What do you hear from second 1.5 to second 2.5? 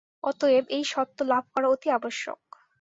করা অতি আবশ্যক।